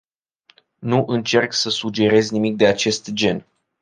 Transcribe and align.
Nu 0.79 1.03
încerc 1.07 1.53
să 1.53 1.69
sugerez 1.69 2.29
nimic 2.29 2.55
de 2.55 2.67
acest 2.67 3.11
gen. 3.11 3.45